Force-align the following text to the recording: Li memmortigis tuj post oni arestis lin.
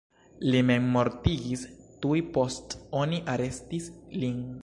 Li 0.53 0.61
memmortigis 0.69 1.65
tuj 2.05 2.17
post 2.37 2.75
oni 3.03 3.23
arestis 3.35 3.93
lin. 4.25 4.43